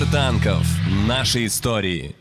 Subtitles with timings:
[0.00, 0.66] Мир танков.
[1.06, 2.16] Наши истории.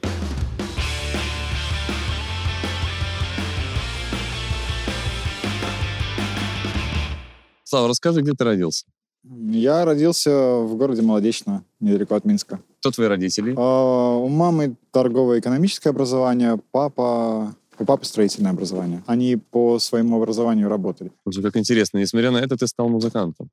[7.64, 8.86] Слава, расскажи, где ты родился?
[9.24, 12.60] Я родился в городе Молодечно, недалеко от Минска.
[12.80, 13.54] Кто твои родители?
[13.56, 19.04] А, у мамы торгово-экономическое образование, папа у папы строительное образование.
[19.08, 21.12] Они по своему образованию работали.
[21.24, 22.00] Слушай, как интересно.
[22.00, 23.50] Несмотря на это, ты стал музыкантом.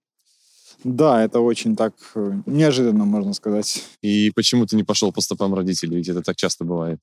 [0.86, 3.82] Да, это очень так э, неожиданно, можно сказать.
[4.02, 5.96] И почему ты не пошел по стопам родителей?
[5.96, 7.00] Ведь это так часто бывает.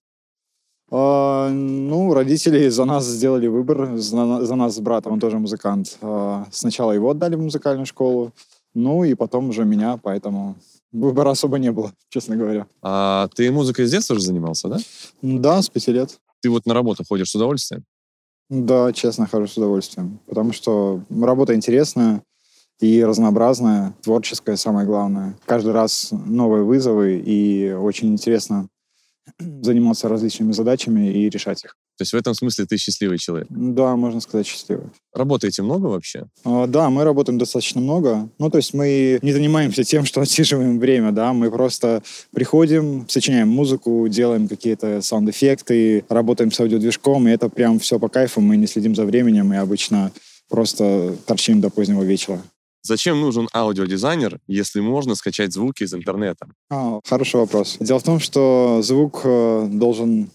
[0.89, 5.97] А, ну, родители за нас сделали выбор, за, за нас с братом, он тоже музыкант.
[6.01, 8.31] А, сначала его отдали в музыкальную школу,
[8.73, 10.55] ну и потом уже меня, поэтому
[10.93, 12.67] выбора особо не было, честно говоря.
[12.81, 14.77] А ты музыкой с детства уже занимался, да?
[15.21, 16.21] Да, с пяти лет.
[16.41, 17.84] Ты вот на работу ходишь с удовольствием?
[18.49, 20.20] Да, честно, хожу с удовольствием.
[20.25, 22.23] Потому что работа интересная
[22.79, 25.38] и разнообразная, творческая, самое главное.
[25.46, 28.68] Каждый раз новые вызовы, и очень интересно
[29.40, 31.76] заниматься различными задачами и решать их.
[31.98, 33.48] То есть в этом смысле ты счастливый человек?
[33.52, 34.88] Да, можно сказать, счастливый.
[35.13, 36.26] Работаете много вообще?
[36.43, 38.30] А, да, мы работаем достаточно много.
[38.40, 43.49] Ну, то есть мы не занимаемся тем, что отсиживаем время, да, мы просто приходим, сочиняем
[43.49, 48.65] музыку, делаем какие-то саунд-эффекты, работаем с аудиодвижком, и это прям все по кайфу, мы не
[48.65, 50.12] следим за временем и обычно
[50.49, 52.41] просто торчим до позднего вечера.
[52.85, 56.48] Зачем нужен аудиодизайнер, если можно скачать звуки из интернета?
[56.70, 57.77] А, хороший вопрос.
[57.79, 60.29] Дело в том, что звук э, должен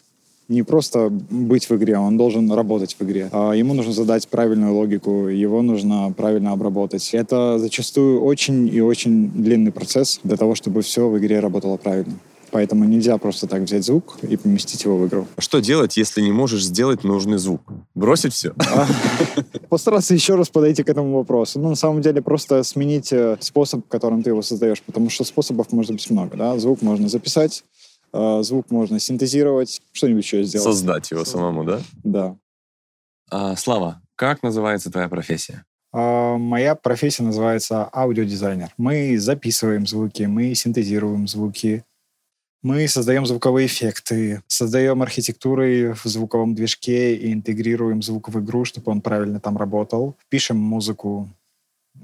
[0.49, 3.29] не просто быть в игре, он должен работать в игре.
[3.33, 7.11] А ему нужно задать правильную логику, его нужно правильно обработать.
[7.13, 12.15] Это зачастую очень и очень длинный процесс для того, чтобы все в игре работало правильно.
[12.51, 15.27] Поэтому нельзя просто так взять звук и поместить его в игру.
[15.37, 17.63] А что делать, если не можешь сделать нужный звук?
[17.95, 18.55] Бросить все?
[18.71, 18.87] А,
[19.69, 21.59] постараться еще раз подойти к этому вопросу.
[21.59, 25.73] Ну, на самом деле, просто сменить э, способ, которым ты его создаешь, потому что способов
[25.73, 26.37] может быть много.
[26.37, 26.59] Да?
[26.59, 27.65] Звук можно записать,
[28.13, 30.65] э, звук можно синтезировать, что-нибудь еще сделать.
[30.65, 31.81] Создать его самому, да?
[32.05, 32.37] Да.
[33.31, 35.65] А, Слава, как называется твоя профессия?
[35.93, 38.73] Моя профессия называется аудиодизайнер.
[38.77, 41.85] Мы записываем звуки, мы синтезируем звуки,
[42.63, 48.91] мы создаем звуковые эффекты, создаем архитектуры в звуковом движке и интегрируем звук в игру, чтобы
[48.91, 50.17] он правильно там работал.
[50.29, 51.29] Пишем музыку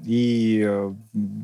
[0.03, 0.93] и э,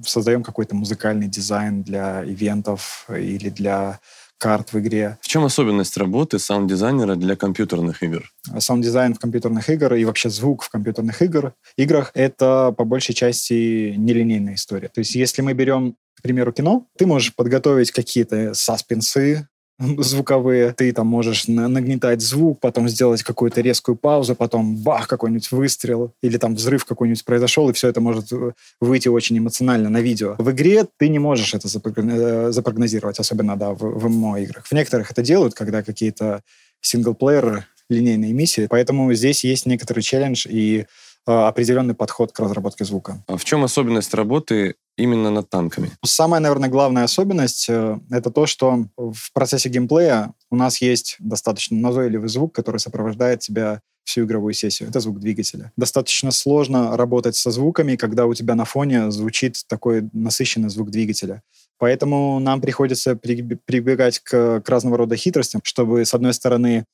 [0.06, 4.00] создаем какой-то музыкальный дизайн для ивентов или для
[4.38, 5.20] карт в игре.
[5.22, 8.24] В чем особенность работы саунд-дизайнера для компьютерных игр?
[8.58, 13.94] Саунд-дизайн в компьютерных играх и вообще звук в компьютерных игр, играх— это по большей части
[13.96, 14.88] нелинейная история.
[14.88, 19.48] То есть если мы берем примеру, кино, ты можешь подготовить какие-то саспенсы,
[19.80, 20.74] звуковые.
[20.74, 26.38] Ты там можешь нагнетать звук, потом сделать какую-то резкую паузу, потом бах, какой-нибудь выстрел, или
[26.38, 30.36] там взрыв какой-нибудь произошел, и все это может э, выйти очень эмоционально на видео.
[30.38, 34.66] В игре ты не можешь это э, запрогнозировать, особенно, да, в, в ММО-играх.
[34.66, 36.42] В некоторых это делают, когда какие-то
[36.82, 40.86] синглплееры, линейные миссии, поэтому здесь есть некоторый челлендж, и
[41.28, 43.24] Э, определенный подход к разработке звука.
[43.28, 45.91] А в чем особенность работы именно над танками?
[46.03, 51.78] Самая, наверное, главная особенность э,— это то, что в процессе геймплея у нас есть достаточно
[51.78, 54.90] назойливый звук, который сопровождает тебя всю игровую сессию.
[54.90, 55.72] Это звук двигателя.
[55.78, 61.44] Достаточно сложно работать со звуками, когда у тебя на фоне звучит такой насыщенный звук двигателя.
[61.78, 66.85] Поэтому нам приходится прибегать к, к разного рода хитростям, чтобы, с одной стороны,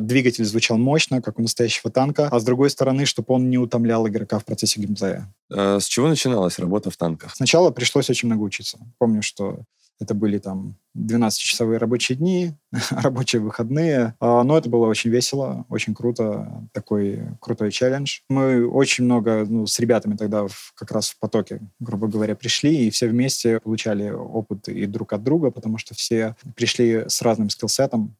[0.00, 4.06] двигатель звучал мощно, как у настоящего танка, а с другой стороны, чтобы он не утомлял
[4.06, 5.32] игрока в процессе геймплея.
[5.52, 7.34] А с чего начиналась работа в танках?
[7.34, 8.78] Сначала пришлось очень много учиться.
[8.98, 9.60] Помню, что
[9.98, 12.52] это были там 12-часовые рабочие дни,
[12.90, 14.14] рабочие выходные.
[14.20, 18.20] А, но это было очень весело, очень круто, такой крутой челлендж.
[18.28, 22.86] Мы очень много ну, с ребятами тогда в, как раз в потоке, грубо говоря, пришли,
[22.86, 27.48] и все вместе получали опыт и друг от друга, потому что все пришли с разным
[27.48, 28.16] скиллсетом,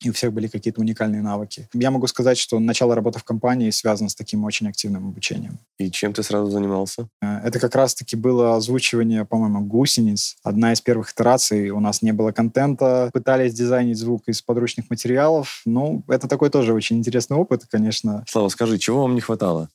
[0.00, 1.68] и у всех были какие-то уникальные навыки.
[1.72, 5.58] Я могу сказать, что начало работы в компании связано с таким очень активным обучением.
[5.78, 7.08] И чем ты сразу занимался?
[7.22, 10.36] Э, это как раз-таки было озвучивание, по-моему, гусениц.
[10.42, 11.70] Одна из первых итераций.
[11.70, 13.10] У нас не было контента.
[13.12, 15.62] Пытались дизайнить звук из подручных материалов.
[15.64, 18.24] Ну, это такой тоже очень интересный опыт, конечно.
[18.28, 19.68] Слава, скажи, чего вам не хватало?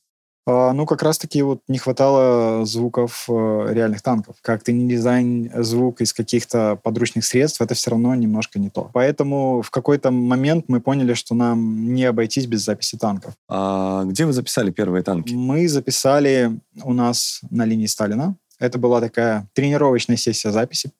[0.46, 4.36] А, ну, как раз-таки вот не хватало звуков э, реальных танков.
[4.42, 8.90] Как ты не дизайн звук из каких-то подручных средств, это все равно немножко не то.
[8.92, 13.34] Поэтому в какой-то момент мы поняли, что нам не обойтись без записи танков.
[13.48, 15.34] А где вы записали первые танки?
[15.34, 18.36] Мы записали у нас на линии Сталина.
[18.58, 20.90] Это была такая тренировочная сессия записи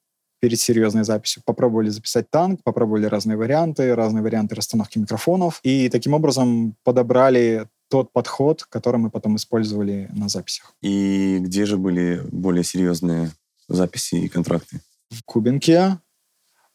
[0.40, 1.42] перед серьезной записью.
[1.44, 5.60] Попробовали записать танк, попробовали разные варианты, разные варианты расстановки микрофонов.
[5.62, 10.72] И таким образом подобрали тот подход, который мы потом использовали на записях.
[10.80, 13.30] И где же были более серьезные
[13.68, 14.80] записи и контракты?
[15.10, 15.98] В Кубинке,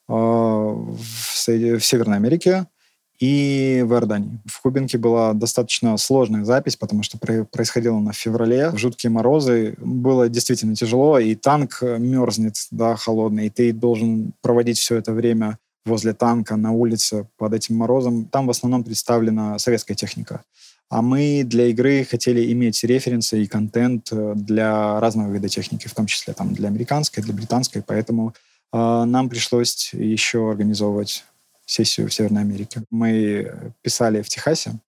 [0.08, 0.98] в
[1.40, 2.68] Северной Америке
[3.18, 4.42] и в Иордании.
[4.46, 10.28] В Кубинке была достаточно сложная запись, потому что происходило она в феврале, жуткие морозы, было
[10.28, 16.14] действительно тяжело, и танк мерзнет, да, холодный, и ты должен проводить все это время возле
[16.14, 18.26] танка на улице под этим морозом.
[18.26, 20.44] Там в основном представлена советская техника.
[20.90, 25.94] А мы для игры хотели иметь референсы и контент э, для разного вида техники, в
[25.94, 28.34] том числе там, для американской, для британской, поэтому
[28.72, 31.24] э, нам пришлось еще организовывать
[31.66, 32.84] сессию в Северной Америке.
[32.92, 34.80] Мы писали в Техасе,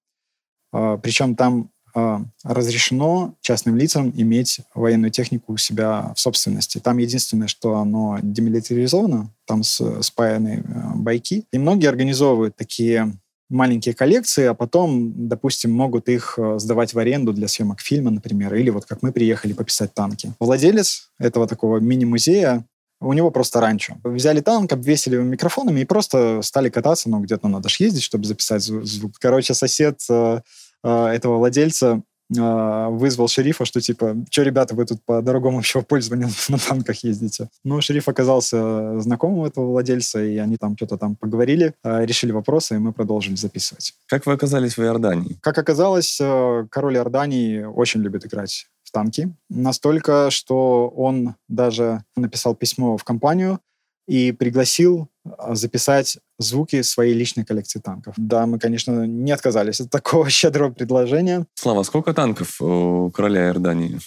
[0.72, 6.80] а, причем там а, разрешено частным лицам иметь военную технику у себя в собственности.
[6.80, 11.46] Там единственное, что оно демилитаризовано, там спаяны а, байки.
[11.52, 13.14] И многие организовывают такие
[13.50, 18.70] маленькие коллекции, а потом, допустим, могут их сдавать в аренду для съемок фильма, например, или
[18.70, 20.34] вот как мы приехали пописать танки.
[20.40, 22.66] Владелец этого такого мини-музея
[23.00, 23.98] у него просто ранчо.
[24.04, 28.26] Взяли танк, обвесили его микрофонами и просто стали кататься, ну, где-то надо же ездить, чтобы
[28.26, 29.14] записать звук.
[29.20, 30.42] Короче, сосед э,
[30.84, 35.82] э, этого владельца э, вызвал шерифа, что типа, что, ребята, вы тут по дорогому общего
[35.82, 37.50] пользования на танках ездите.
[37.64, 42.76] Ну, шериф оказался знакомым этого владельца, и они там что-то там поговорили, э, решили вопросы,
[42.76, 43.94] и мы продолжили записывать.
[44.08, 45.38] Как вы оказались в Иордании?
[45.42, 49.34] Как оказалось, э, король Иордании очень любит играть в танки.
[49.50, 53.60] Настолько, что он даже написал письмо в компанию
[54.08, 58.14] и пригласил а, записать звуки своей личной коллекции танков.
[58.18, 61.46] Да, мы, конечно, не отказались от такого щедрого предложения.
[61.56, 64.00] Слава, сколько танков у короля Иордании?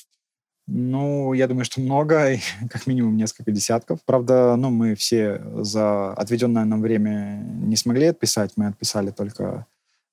[0.67, 2.37] Ну, я думаю, что много,
[2.71, 4.01] как минимум несколько десятков.
[4.05, 8.53] Правда, ну, мы все за отведенное нам время не смогли отписать.
[8.57, 9.67] Мы отписали только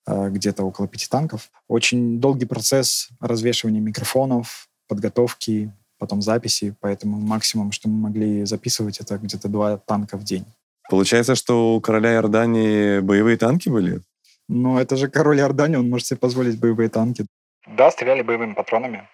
[0.08, 1.52] Э, где-то около пяти танков.
[1.68, 9.18] Очень долгий процесс развешивания микрофонов, подготовки, потом записи, поэтому максимум, что мы могли записывать, это
[9.18, 10.46] где-то два танка в день.
[10.90, 14.02] Получается, что у короля Иордании боевые танки были?
[14.48, 17.26] Ну, это же король Иордании, он может себе позволить боевые танки.
[17.68, 19.08] Да, стреляли боевыми патронами.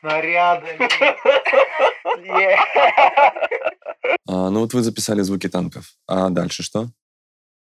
[0.00, 0.88] Снарядами.
[4.28, 5.94] А, ну вот вы записали звуки танков.
[6.06, 6.90] А дальше что?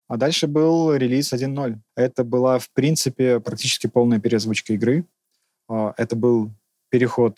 [0.07, 1.77] А дальше был релиз 1.0.
[1.95, 5.05] Это была, в принципе, практически полная переозвучка игры.
[5.69, 6.51] А, это был
[6.89, 7.37] переход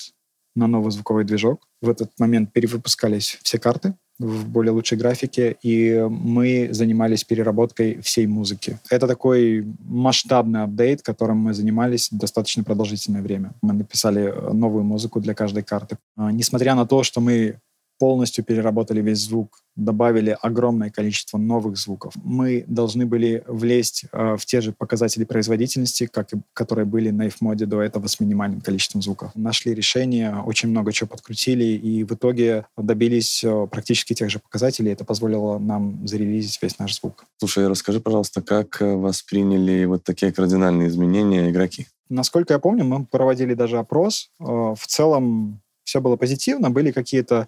[0.56, 1.68] на новый звуковой движок.
[1.81, 8.28] В этот момент перевыпускались все карты в более лучшей графике, и мы занимались переработкой всей
[8.28, 8.80] музыки.
[8.90, 13.52] Это такой масштабный апдейт, которым мы занимались достаточно продолжительное время.
[13.62, 15.98] Мы написали новую музыку для каждой карты.
[16.16, 17.60] А, несмотря на то, что мы
[18.03, 22.13] полностью переработали весь звук, добавили огромное количество новых звуков.
[22.21, 27.27] Мы должны были влезть э, в те же показатели производительности, как и, которые были на
[27.27, 29.31] F-моде до этого с минимальным количеством звуков.
[29.35, 34.91] Нашли решение, очень много чего подкрутили, и в итоге добились э, практически тех же показателей.
[34.91, 37.23] Это позволило нам зарелизить весь наш звук.
[37.38, 41.88] Слушай, расскажи, пожалуйста, как э, восприняли вот такие кардинальные изменения игроки?
[42.09, 44.29] Насколько я помню, мы проводили даже опрос.
[44.41, 47.47] Э, в целом все было позитивно, были какие-то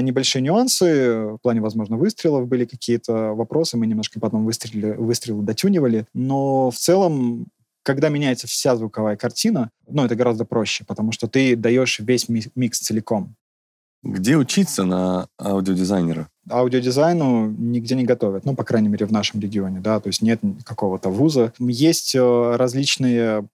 [0.00, 6.06] небольшие нюансы в плане, возможно, выстрелов были какие-то вопросы, мы немножко потом выстрелили, выстрелы дотюнивали,
[6.14, 7.46] но в целом
[7.82, 12.78] когда меняется вся звуковая картина, ну, это гораздо проще, потому что ты даешь весь микс
[12.78, 13.34] целиком.
[14.02, 16.28] Где учиться на аудиодизайнера?
[16.50, 20.40] Аудиодизайну нигде не готовят, ну, по крайней мере, в нашем регионе, да, то есть нет
[20.64, 21.52] какого-то вуза.
[21.60, 23.46] Есть э, различные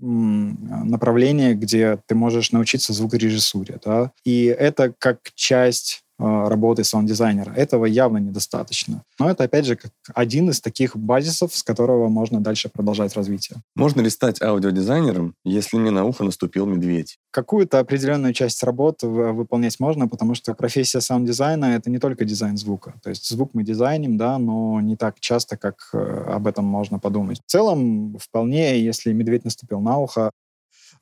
[0.00, 7.52] направление, где ты можешь научиться звукорежиссуре, да, и это как часть работы саунд-дизайнера.
[7.52, 9.02] Этого явно недостаточно.
[9.18, 13.62] Но это, опять же, как один из таких базисов, с которого можно дальше продолжать развитие.
[13.76, 17.18] Можно ли стать аудиодизайнером, если не на ухо наступил медведь?
[17.30, 22.94] Какую-то определенную часть работ выполнять можно, потому что профессия саунд-дизайна— это не только дизайн звука.
[23.02, 26.98] То есть звук мы дизайним, да, но не так часто, как э, об этом можно
[26.98, 27.40] подумать.
[27.46, 30.30] В целом, вполне, если медведь наступил на ухо,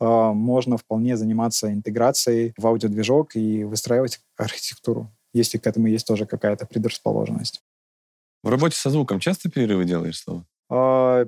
[0.00, 6.66] можно вполне заниматься интеграцией в аудиодвижок и выстраивать архитектуру, если к этому есть тоже какая-то
[6.66, 7.62] предрасположенность.
[8.42, 10.44] В работе со звуком часто перерывы делаешь, Слава?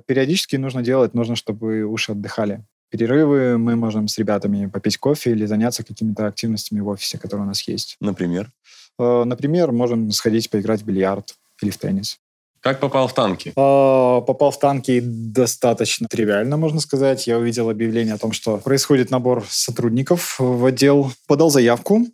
[0.05, 2.63] Периодически нужно делать, нужно, чтобы уши отдыхали.
[2.91, 7.47] Перерывы мы можем с ребятами попить кофе или заняться какими-то активностями в офисе, которые у
[7.47, 7.95] нас есть.
[8.01, 8.51] Например?
[8.97, 12.19] А, например, можем сходить поиграть в бильярд или в теннис.
[12.61, 13.53] Как попал в танки?
[13.55, 17.27] А, попал в танки достаточно тривиально, можно сказать.
[17.27, 21.11] Я увидел объявление о том, что происходит набор сотрудников в отдел.
[21.27, 22.05] Подал заявку,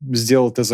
[0.00, 0.72] сделал ТЗ,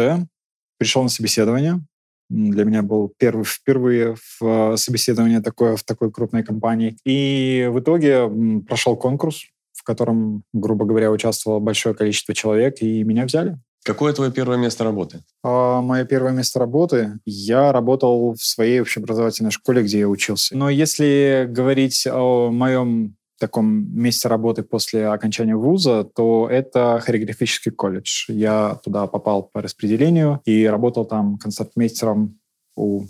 [0.79, 1.81] пришел на собеседование.
[2.29, 6.97] Для меня был первый, впервые в собеседование такое в такой крупной компании.
[7.05, 8.29] И в итоге
[8.67, 13.59] прошел конкурс, в котором, грубо говоря, участвовало большое количество человек, и меня взяли.
[13.85, 15.25] Какое твое первое место работы?
[15.43, 20.57] А, мое первое место работы, я работал в своей общеобразовательной школе, где я учился.
[20.57, 28.27] Но если говорить о моем таком месте работы после окончания вуза, то это хореографический колледж.
[28.29, 32.39] Я туда попал по распределению и работал там концертмейстером
[32.77, 33.07] у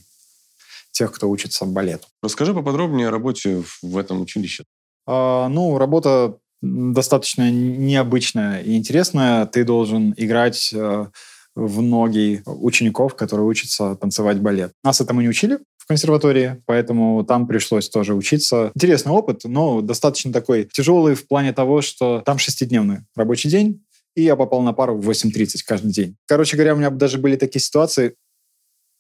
[0.91, 2.07] тех, кто учится балету.
[2.23, 4.65] Расскажи поподробнее о работе в этом училище.
[5.07, 9.47] А, ну, работа достаточно необычная и интересная.
[9.47, 11.07] Ты должен играть э,
[11.55, 14.73] в ноги учеников, которые учатся танцевать балет.
[14.83, 18.71] Нас этому не учили в консерватории, поэтому там пришлось тоже учиться.
[18.75, 24.23] Интересный опыт, но достаточно такой тяжелый в плане того, что там шестидневный рабочий день, и
[24.23, 26.17] я попал на пару в 8.30 каждый день.
[26.27, 28.15] Короче говоря, у меня даже были такие ситуации,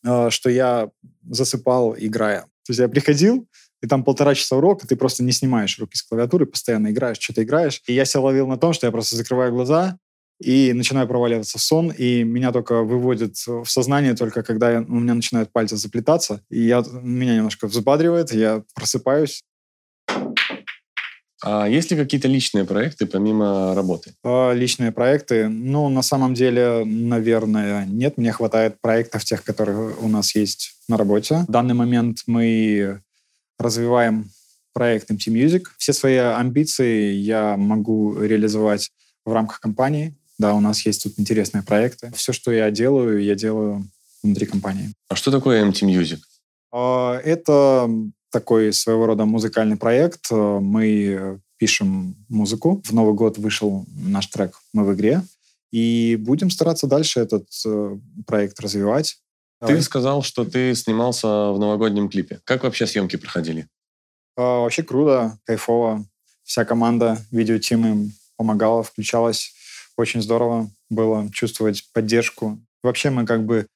[0.04, 0.90] э, что я
[1.31, 2.42] засыпал, играя.
[2.64, 3.47] То есть я приходил,
[3.83, 7.43] и там полтора часа урока, ты просто не снимаешь руки с клавиатуры, постоянно играешь, что-то
[7.43, 7.83] играешь.
[7.87, 9.99] И я себя ловил на том, что я просто закрываю глаза
[10.41, 15.01] и начинаю проваливаться в сон, и меня только выводит в сознание только когда я, у
[15.01, 19.43] меня начинают пальцы заплетаться, и я, меня немножко взбадривает, я просыпаюсь.
[21.45, 24.15] А есть ли какие-то личные проекты помимо работы?
[24.23, 25.49] А, личные проекты?
[25.49, 28.17] Ну, на самом деле, наверное, нет.
[28.17, 31.45] Мне хватает проектов тех, которые у нас есть на работе.
[31.49, 33.03] В данный момент мы
[33.62, 34.31] развиваем
[34.73, 35.64] проект MT Music.
[35.78, 38.90] Все свои амбиции я могу реализовать
[39.25, 40.14] в рамках компании.
[40.38, 42.11] Да, у нас есть тут интересные проекты.
[42.14, 43.88] Все, что я делаю, я делаю
[44.23, 44.92] внутри компании.
[45.09, 46.19] А что такое MT Music?
[46.73, 47.88] А, это
[48.31, 50.31] такой своего рода музыкальный проект.
[50.31, 52.83] Мы пишем музыку.
[52.85, 55.23] В Новый год вышел наш трек «Мы в игре».
[55.71, 59.19] И будем стараться дальше этот э, проект развивать.
[59.66, 62.40] Ты сказал, что ты снимался в новогоднем клипе.
[62.45, 63.69] Как вообще съемки проходили?
[64.37, 66.04] А, вообще круто, кайфово.
[66.42, 69.54] Вся команда видеотим им помогала, включалась.
[69.97, 72.59] Очень здорово было чувствовать поддержку.
[72.83, 73.66] Вообще мы как бы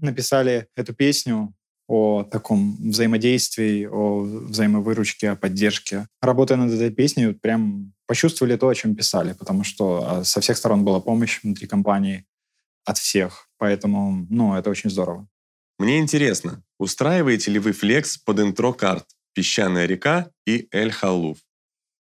[0.00, 1.54] написали эту песню
[1.86, 6.06] о таком взаимодействии, о взаимовыручке, о поддержке.
[6.22, 10.56] Работая над этой песней, прям почувствовали то, о чем писали, потому что а, со всех
[10.56, 12.24] сторон была помощь внутри компании
[12.84, 13.48] от всех.
[13.58, 15.28] Поэтому, ну, это очень здорово.
[15.78, 21.38] Мне интересно, устраиваете ли вы флекс под интро карт «Песчаная река» и «Эль Халуф»?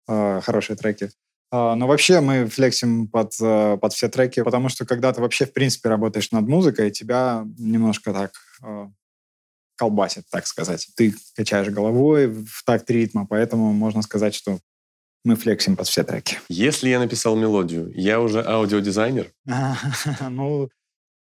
[0.07, 1.11] А, хорошие треки.
[1.51, 5.45] А, но вообще мы флексим под, э, под все треки, потому что когда ты вообще,
[5.45, 8.31] в принципе, работаешь над музыкой, тебя немножко так
[8.63, 8.87] э,
[9.75, 10.87] колбасит, так сказать.
[10.95, 14.59] Ты качаешь головой в такт ритма, поэтому можно сказать, что
[15.23, 16.39] мы флексим под все треки.
[16.49, 19.31] Если я написал мелодию, я уже аудиодизайнер?
[20.29, 20.69] Ну,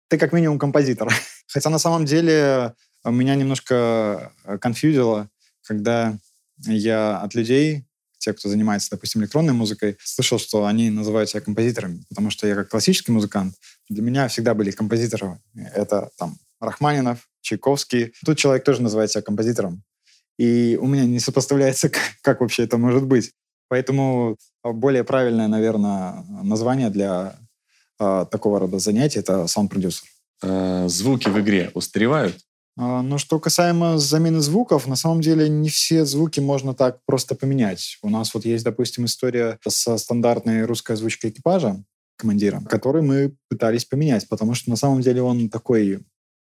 [0.08, 1.13] ты как минимум композитор.
[1.48, 2.74] Хотя на самом деле
[3.06, 5.30] меня немножко э, конфьюзило,
[5.63, 6.18] когда
[6.58, 7.86] я от людей,
[8.18, 12.56] те, кто занимается, допустим, электронной музыкой, слышал, что они называют себя композиторами, потому что я
[12.56, 13.56] как классический музыкант,
[13.89, 15.39] для меня всегда были композиторы.
[15.75, 18.13] Это там Рахманинов, Чайковский.
[18.25, 19.84] Тут человек тоже называет себя композитором.
[20.38, 23.32] И у меня не сопоставляется, как, как вообще это может быть.
[23.67, 27.36] Поэтому более правильное, наверное, название для
[28.00, 30.07] э, такого рода занятий это саунд-продюсер.
[30.43, 32.38] Э, звуки в игре устаревают?
[32.77, 37.34] А, ну, что касаемо замены звуков, на самом деле не все звуки можно так просто
[37.36, 37.98] поменять.
[38.01, 41.84] У нас вот есть, допустим, история со стандартной русской озвучкой экипажа,
[42.17, 46.05] командира, который мы пытались поменять, потому что на самом деле он такой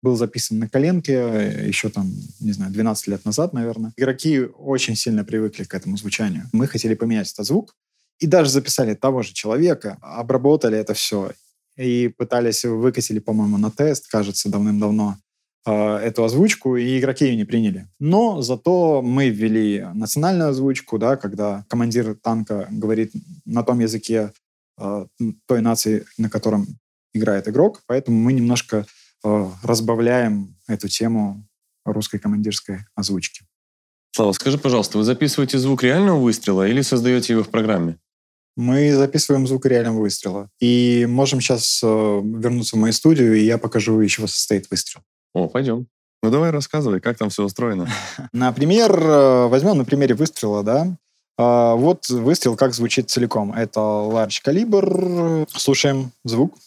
[0.08, 2.10] был записан на коленке э, еще там,
[2.40, 3.92] не знаю, 12 лет назад, наверное.
[3.98, 6.44] Игроки очень сильно привыкли к этому звучанию.
[6.54, 7.76] Мы хотели поменять этот звук,
[8.20, 11.32] и даже записали того же человека, обработали это все
[11.78, 15.18] и пытались, выкатили, по-моему, на тест, кажется, давным-давно,
[15.66, 17.88] а, эту озвучку, и игроки ее не приняли.
[18.00, 23.12] Но зато мы ввели национальную озвучку, да, когда командир танка говорит
[23.46, 24.32] на том языке
[24.80, 25.06] э,
[25.46, 26.66] той нации, на котором
[27.14, 28.84] играет игрок, поэтому мы немножко э,
[29.24, 31.48] разбавляем эту тему
[31.86, 33.46] русской командирской озвучки.
[34.12, 37.98] Слава, скажи, пожалуйста, вы записываете звук реального выстрела или создаете его в программе?
[38.56, 40.50] Мы записываем звук реального выстрела.
[40.60, 45.02] И можем сейчас э, вернуться в мою студию, и я покажу, из чего состоит выстрел.
[45.36, 45.86] О, пойдем.
[46.24, 47.88] Ну давай рассказывай, как там все устроено.
[48.34, 50.98] Например, э, возьмем на примере выстрела, да.
[51.38, 53.54] Вот выстрел как звучит целиком.
[53.54, 55.46] Это large калибр.
[55.52, 56.58] Слушаем звук.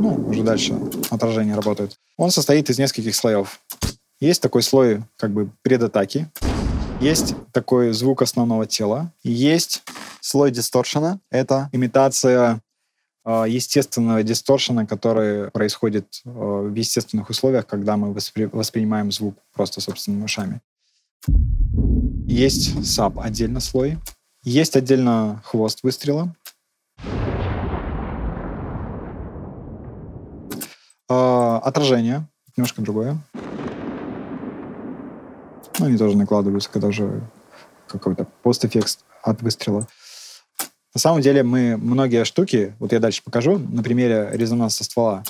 [0.00, 0.74] Ну, уже дальше
[1.10, 1.98] отражение работает.
[2.16, 3.60] Он состоит из нескольких слоев.
[4.18, 6.28] Есть такой слой как бы предатаки,
[7.00, 9.82] есть такой звук основного тела, есть
[10.20, 11.18] слой дисторшена.
[11.30, 12.60] Это имитация
[13.24, 19.80] э, естественного дисторшена, который происходит э, в естественных условиях, когда мы воспри- воспринимаем звук просто
[19.80, 20.60] собственными ушами.
[22.26, 23.98] Есть саб отдельно слой.
[24.44, 26.34] Есть отдельно хвост выстрела.
[31.12, 32.26] А, отражение.
[32.56, 33.18] Немножко другое.
[35.78, 37.22] Ну, они тоже накладываются, когда уже
[37.86, 39.86] какой-то постэффект от выстрела.
[40.94, 45.22] На самом деле мы многие штуки, вот я дальше покажу на примере резонанса ствола.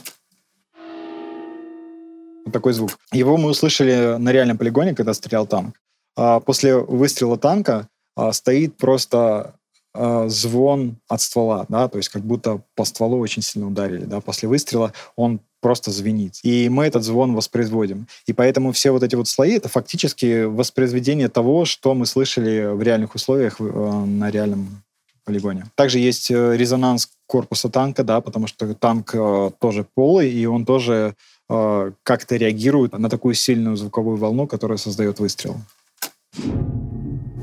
[2.44, 2.98] Вот такой звук.
[3.12, 5.76] Его мы услышали на реальном полигоне, когда стрелял танк.
[6.16, 9.54] А после выстрела танка а, стоит просто
[9.92, 14.20] а, звон от ствола, да, то есть как будто по стволу очень сильно ударили, да,
[14.20, 16.38] после выстрела он просто звенит.
[16.42, 18.06] И мы этот звон воспроизводим.
[18.26, 22.82] И поэтому все вот эти вот слои— это фактически воспроизведение того, что мы слышали в
[22.82, 24.82] реальных условиях э, на реальном
[25.24, 25.66] полигоне.
[25.74, 30.64] Также есть э, резонанс корпуса танка, да, потому что танк э, тоже полый, и он
[30.64, 31.14] тоже
[31.48, 35.56] э, как-то реагирует на такую сильную звуковую волну, которая создает выстрел.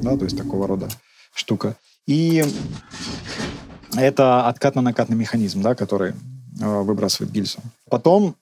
[0.01, 0.89] Да, то есть такого рода
[1.33, 1.75] штука.
[2.07, 2.43] И
[3.95, 6.13] это откатно-накатный механизм, да, который
[6.59, 7.59] выбрасывает гильзу.
[7.89, 8.35] Потом,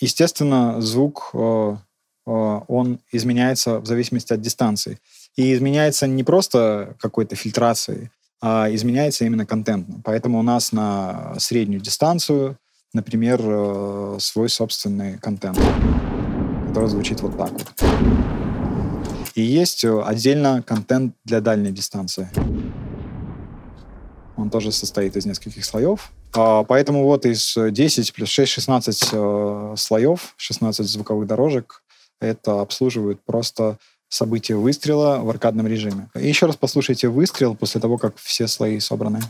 [0.00, 1.76] естественно, звук, э,
[2.26, 4.98] э, он изменяется в зависимости от дистанции.
[5.36, 8.10] И изменяется не просто какой-то фильтрацией,
[8.40, 10.00] а изменяется именно контентно.
[10.04, 12.56] Поэтому у нас на среднюю дистанцию,
[12.92, 15.58] например, э, свой собственный контент,
[16.68, 17.72] который звучит вот так вот.
[19.34, 22.28] И есть э, отдельно контент для дальней дистанции.
[24.38, 26.12] Он тоже состоит из нескольких слоев.
[26.32, 31.82] А, поэтому вот из 10 плюс 6, 16 э, слоев, 16 звуковых дорожек,
[32.20, 33.78] это обслуживает просто
[34.08, 36.08] событие выстрела в аркадном режиме.
[36.14, 39.20] И еще раз послушайте выстрел после того, как все слои собраны.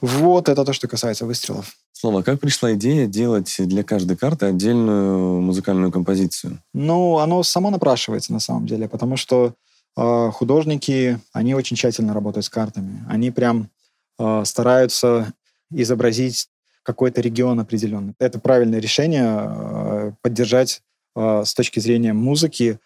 [0.00, 1.76] Вот это то, что касается выстрелов.
[1.92, 6.58] Слава, как пришла идея делать для каждой карты отдельную музыкальную композицию?
[6.74, 9.54] Ну, оно само напрашивается на самом деле, потому что
[9.96, 13.02] э, художники, они очень тщательно работают с картами.
[13.08, 13.70] Они прям
[14.18, 15.32] э, стараются
[15.70, 16.48] изобразить
[16.82, 18.12] какой-то регион определенный.
[18.18, 20.82] Это правильное решение э, поддержать
[21.16, 22.78] э, с точки зрения музыки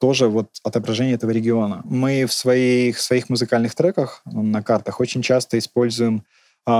[0.00, 1.82] тоже вот отображение этого региона.
[1.84, 6.24] Мы в своих, своих музыкальных треках на картах очень часто используем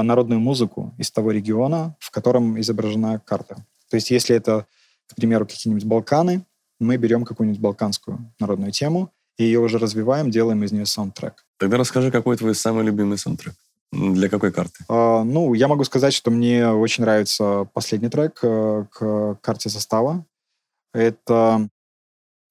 [0.03, 3.57] народную музыку из того региона, в котором изображена карта.
[3.90, 4.66] То есть если это,
[5.09, 6.44] к примеру, какие-нибудь Балканы,
[6.79, 11.44] мы берем какую-нибудь балканскую народную тему и ее уже развиваем, делаем из нее саундтрек.
[11.59, 13.55] Тогда расскажи, какой твой самый любимый саундтрек?
[13.92, 14.85] Для какой карты?
[14.88, 20.24] Uh, ну, я могу сказать, что мне очень нравится последний трек uh, к карте состава.
[20.94, 21.68] Это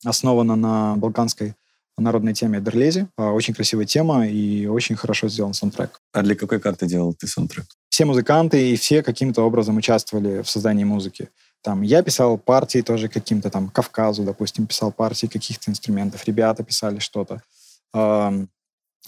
[0.04, 1.56] основано на балканской
[1.98, 3.08] народной теме Дерлези.
[3.18, 5.99] Uh, очень красивая тема и очень хорошо сделан саундтрек.
[6.12, 7.66] А для какой карты делал ты саундтрек?
[7.90, 11.30] Все музыканты и все каким-то образом участвовали в создании музыки.
[11.62, 16.26] Там я писал партии тоже каким-то там Кавказу, допустим, писал партии каких-то инструментов.
[16.26, 17.42] Ребята писали что-то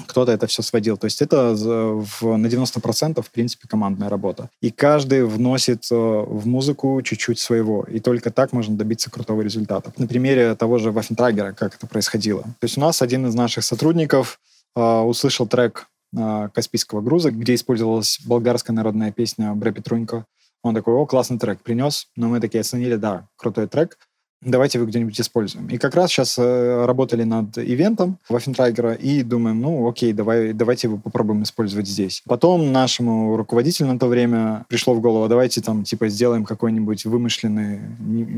[0.08, 0.98] кто-то это все сводил.
[0.98, 4.50] То есть это в, на 90% в принципе командная работа.
[4.62, 7.84] И каждый вносит э, в музыку чуть-чуть своего.
[7.84, 9.94] И только так можно добиться крутого результата.
[9.98, 12.44] На примере того же Вафентрагера, как это происходило.
[12.44, 14.40] То есть у нас один из наших сотрудников
[14.76, 20.26] э, услышал трек Каспийского груза, где использовалась болгарская народная песня Бре Петрунько.
[20.64, 22.08] Он такой, о, классный трек, принес.
[22.16, 23.98] Но мы такие оценили, да, крутой трек
[24.42, 25.68] давайте его где-нибудь используем.
[25.68, 30.88] И как раз сейчас э, работали над ивентом Вафентрайгера и думаем, ну окей, давай, давайте
[30.88, 32.24] его попробуем использовать здесь.
[32.28, 37.80] Потом нашему руководителю на то время пришло в голову, давайте там типа сделаем какой-нибудь вымышленный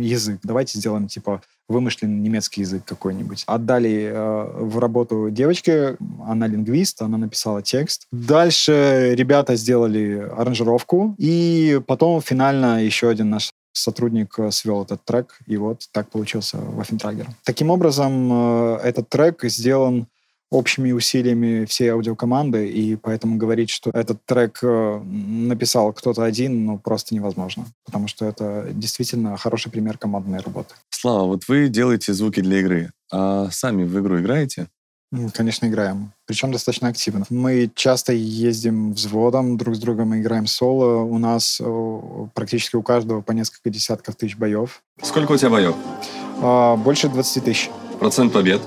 [0.01, 3.43] язык, давайте сделаем типа вымышленный немецкий язык какой-нибудь.
[3.47, 8.07] Отдали э, в работу девочке, она лингвист, она написала текст.
[8.11, 15.39] Дальше ребята сделали аранжировку, и потом финально еще один наш сотрудник э, свел этот трек,
[15.45, 17.27] и вот так получился Waffentrager.
[17.43, 20.07] Таким образом, э, этот трек сделан
[20.53, 26.77] общими усилиями всей аудиокоманды, и поэтому говорить, что этот трек э, написал кто-то один, ну,
[26.77, 30.75] просто невозможно, потому что это действительно хороший пример командной работы.
[30.89, 34.67] Слава, вот вы делаете звуки для игры, а сами в игру играете?
[35.34, 36.12] Конечно, играем.
[36.26, 37.26] Причем достаточно активно.
[37.30, 41.04] Мы часто ездим взводом, друг с другом играем соло.
[41.04, 41.62] У нас
[42.34, 44.82] практически у каждого по несколько десятков тысяч боев.
[45.02, 45.76] Сколько у тебя боев?
[46.41, 47.69] А, больше 20 тысяч.
[47.99, 48.62] Процент побед?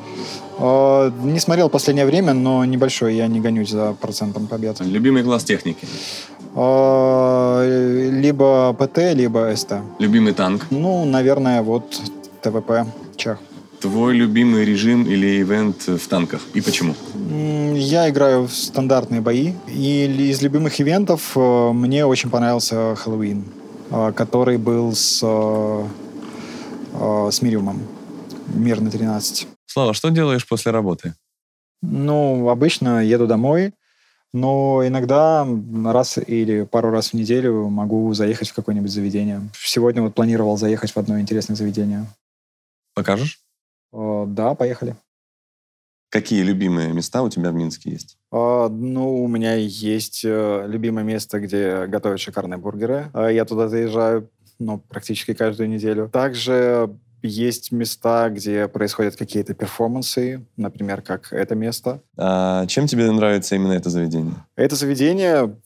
[0.59, 3.17] А, не смотрел последнее время, но небольшой.
[3.17, 4.81] Я не гонюсь за процентом побед.
[4.81, 5.87] Любимый класс техники?
[6.55, 7.63] А,
[8.11, 9.75] либо ПТ, либо СТ.
[9.99, 10.67] Любимый танк?
[10.71, 12.01] Ну, наверное, вот
[12.41, 13.39] ТВП, Чех.
[13.81, 16.95] Твой любимый режим или ивент в танках и почему?
[17.75, 19.53] Я играю в стандартные бои.
[19.69, 23.45] И из любимых ивентов э, мне очень понравился Хэллоуин,
[23.91, 25.87] э, который был с э,
[27.31, 27.87] с Мириумом.
[28.55, 29.47] Мир на 13.
[29.67, 31.15] Слава, что делаешь после работы?
[31.83, 33.75] Ну, обычно еду домой,
[34.33, 35.47] но иногда
[35.85, 39.49] раз или пару раз в неделю могу заехать в какое-нибудь заведение.
[39.55, 42.07] Сегодня вот планировал заехать в одно интересное заведение.
[42.95, 43.41] Покажешь?
[43.97, 44.97] Э, да, поехали.
[46.11, 48.17] Какие любимые места у тебя в Минске есть?
[48.31, 53.11] А, ну, у меня есть э, любимое место, где готовят шикарные бургеры.
[53.15, 56.09] Я туда заезжаю ну, практически каждую неделю.
[56.09, 62.03] Также есть места, где происходят какие-то перформансы, например, как это место.
[62.17, 64.35] А чем тебе нравится именно это заведение?
[64.55, 65.57] Это заведение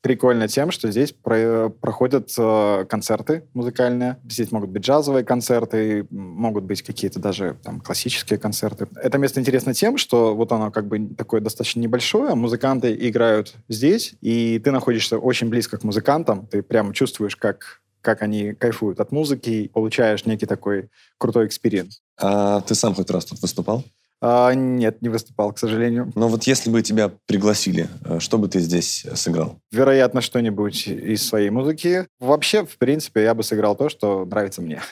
[0.00, 4.18] прикольно тем, что здесь про проходят э, концерты музыкальные.
[4.28, 8.88] Здесь могут быть джазовые концерты, могут быть какие-то даже там классические концерты.
[8.96, 14.14] Это место интересно тем, что вот оно как бы такое достаточно небольшое, музыканты играют здесь,
[14.20, 19.12] и ты находишься очень близко к музыкантам, ты прямо чувствуешь, как как они кайфуют от
[19.12, 22.00] музыки, получаешь некий такой крутой experience.
[22.16, 23.84] А ты сам хоть раз тут выступал?
[24.22, 26.12] А, нет, не выступал, к сожалению.
[26.14, 29.58] Но вот если бы тебя пригласили, э, что бы ты здесь сыграл?
[29.72, 32.06] Вероятно, что-нибудь из своей музыки.
[32.18, 34.82] Вообще, в принципе, я бы сыграл то, что нравится мне.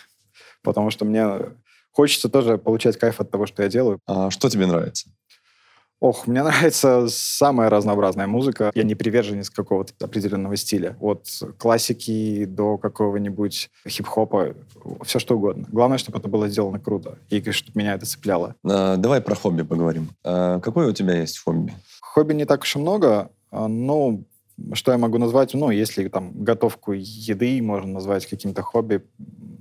[0.63, 1.27] Потому что мне
[1.91, 4.01] хочется тоже получать кайф от того, что я делаю.
[4.07, 5.11] А что тебе нравится?
[6.01, 8.71] Ох, мне нравится самая разнообразная музыка.
[8.75, 10.97] Я не приверженец какого-то определенного стиля.
[11.01, 11.27] От
[11.59, 14.55] классики до какого-нибудь хип-хопа,
[15.05, 15.67] все что угодно.
[15.71, 18.55] Главное, чтобы это было сделано круто, и чтобы меня это цепляло.
[18.65, 20.11] А, давай про хобби поговорим.
[20.25, 21.73] А какое у тебя есть хобби?
[22.01, 24.21] Хобби не так уж и много, но
[24.73, 25.55] что я могу назвать?
[25.55, 29.03] Ну, если там готовку еды можно назвать каким-то хобби,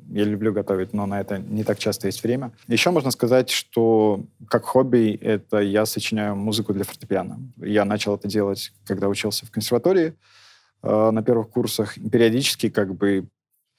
[0.10, 2.52] я люблю готовить, но на это не так часто есть время.
[2.68, 7.40] Еще можно сказать, что как хобби это я сочиняю музыку для фортепиано.
[7.58, 10.14] Я начал это делать, когда учился в консерватории
[10.84, 11.96] э, на первых курсах.
[11.96, 13.28] Периодически как бы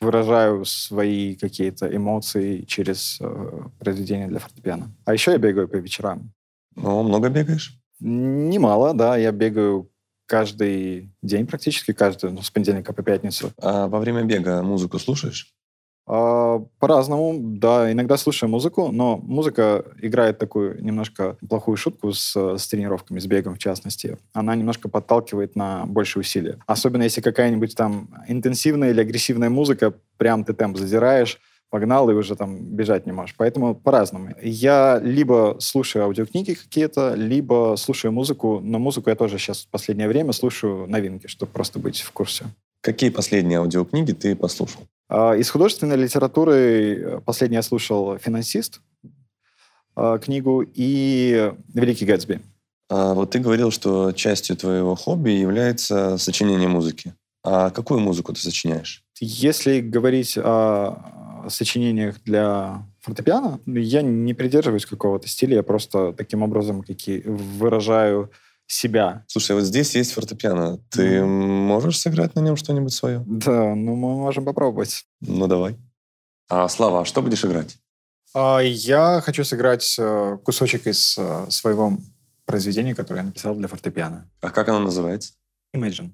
[0.00, 4.92] выражаю свои какие-то эмоции через э, произведения для фортепиано.
[5.04, 6.32] А еще я бегаю по вечерам.
[6.76, 7.78] Ну, много бегаешь?
[8.00, 9.16] Немало, да.
[9.16, 9.90] Я бегаю
[10.26, 13.50] каждый день практически, каждый, ну, с понедельника по пятницу.
[13.56, 15.52] А во время бега музыку слушаешь?
[16.08, 17.92] А, по-разному, да.
[17.92, 23.56] Иногда слушаю музыку, но музыка играет такую немножко плохую шутку с, с тренировками, с бегом
[23.56, 24.16] в частности.
[24.32, 26.58] Она немножко подталкивает на большие усилия.
[26.66, 32.36] Особенно если какая-нибудь там интенсивная или агрессивная музыка, прям ты темп задираешь, погнал и уже
[32.36, 33.34] там бежать не можешь.
[33.36, 34.30] Поэтому по-разному.
[34.42, 40.08] Я либо слушаю аудиокниги какие-то, либо слушаю музыку, но музыку я тоже сейчас в последнее
[40.08, 42.46] время слушаю новинки, чтобы просто быть в курсе.
[42.80, 44.82] Какие последние аудиокниги ты послушал?
[45.08, 48.80] А, из художественной литературы э, последний я слушал «Финансист»
[49.96, 52.40] а, книгу и «Великий Гэтсби».
[52.90, 57.14] А вот ты говорил, что частью твоего хобби является сочинение музыки.
[57.44, 59.02] А какую музыку ты сочиняешь?
[59.20, 66.82] Если говорить о сочинениях для фортепиано, я не придерживаюсь какого-то стиля, я просто таким образом
[66.82, 68.30] какие выражаю
[68.68, 69.24] себя.
[69.26, 70.78] Слушай, вот здесь есть фортепиано.
[70.90, 71.26] Ты mm.
[71.26, 73.24] можешь сыграть на нем что-нибудь свое?
[73.26, 75.06] Да, ну мы можем попробовать.
[75.20, 75.76] Ну давай.
[76.48, 77.76] А, Слава, а что будешь играть?
[78.34, 81.98] А, я хочу сыграть э, кусочек из э, своего
[82.44, 84.30] произведения, которое я написал для фортепиано.
[84.40, 85.32] А как оно называется?
[85.74, 86.12] Imagine.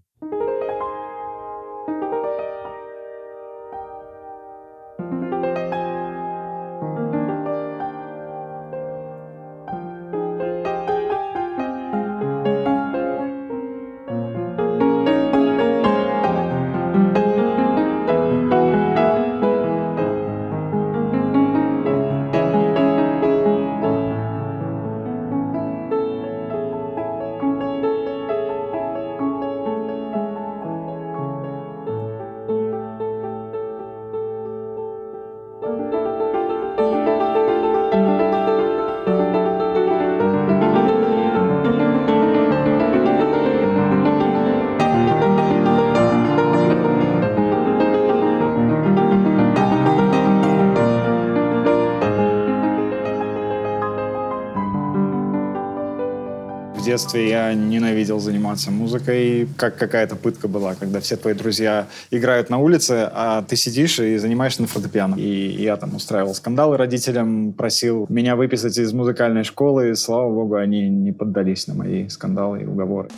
[56.94, 62.58] Детстве я ненавидел заниматься музыкой, как какая-то пытка была, когда все твои друзья играют на
[62.58, 65.16] улице, а ты сидишь и занимаешься на фортепиано.
[65.16, 70.54] И я там устраивал скандалы родителям, просил меня выписать из музыкальной школы, и, слава богу,
[70.54, 73.08] они не поддались на мои скандалы и уговоры.